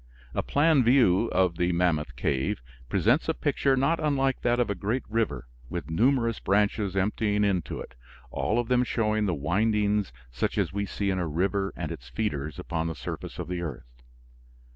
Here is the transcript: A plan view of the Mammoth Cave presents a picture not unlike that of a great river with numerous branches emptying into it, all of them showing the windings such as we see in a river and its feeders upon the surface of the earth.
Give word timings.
A 0.33 0.41
plan 0.41 0.83
view 0.83 1.27
of 1.27 1.57
the 1.57 1.71
Mammoth 1.73 2.15
Cave 2.15 2.63
presents 2.89 3.29
a 3.29 3.35
picture 3.35 3.77
not 3.77 3.99
unlike 3.99 4.41
that 4.41 4.59
of 4.59 4.67
a 4.71 4.73
great 4.73 5.03
river 5.07 5.47
with 5.69 5.91
numerous 5.91 6.39
branches 6.39 6.95
emptying 6.95 7.43
into 7.43 7.79
it, 7.79 7.93
all 8.31 8.57
of 8.57 8.67
them 8.67 8.83
showing 8.83 9.27
the 9.27 9.35
windings 9.35 10.11
such 10.31 10.57
as 10.57 10.73
we 10.73 10.87
see 10.87 11.11
in 11.11 11.19
a 11.19 11.27
river 11.27 11.71
and 11.75 11.91
its 11.91 12.09
feeders 12.09 12.57
upon 12.57 12.87
the 12.87 12.95
surface 12.95 13.37
of 13.37 13.47
the 13.47 13.61
earth. 13.61 14.01